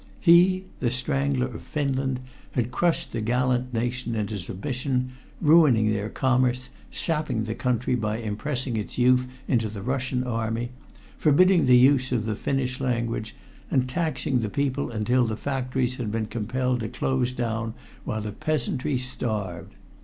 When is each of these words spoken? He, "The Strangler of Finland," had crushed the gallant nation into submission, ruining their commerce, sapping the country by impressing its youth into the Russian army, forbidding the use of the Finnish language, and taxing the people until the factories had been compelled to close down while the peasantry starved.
He, 0.19 0.65
"The 0.79 0.89
Strangler 0.89 1.45
of 1.45 1.61
Finland," 1.61 2.21
had 2.53 2.71
crushed 2.71 3.11
the 3.11 3.21
gallant 3.21 3.71
nation 3.71 4.15
into 4.15 4.39
submission, 4.39 5.11
ruining 5.39 5.93
their 5.93 6.09
commerce, 6.09 6.69
sapping 6.89 7.43
the 7.43 7.53
country 7.53 7.93
by 7.93 8.17
impressing 8.17 8.77
its 8.77 8.97
youth 8.97 9.27
into 9.47 9.69
the 9.69 9.83
Russian 9.83 10.23
army, 10.23 10.71
forbidding 11.19 11.67
the 11.67 11.77
use 11.77 12.11
of 12.11 12.25
the 12.25 12.33
Finnish 12.33 12.79
language, 12.79 13.35
and 13.69 13.87
taxing 13.87 14.39
the 14.39 14.49
people 14.49 14.89
until 14.89 15.27
the 15.27 15.37
factories 15.37 15.97
had 15.97 16.11
been 16.11 16.25
compelled 16.25 16.79
to 16.79 16.89
close 16.89 17.31
down 17.31 17.75
while 18.03 18.21
the 18.21 18.31
peasantry 18.31 18.97
starved. 18.97 19.75